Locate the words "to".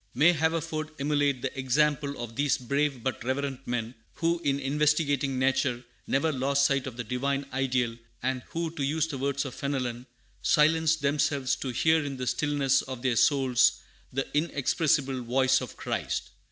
8.71-8.83, 11.57-11.69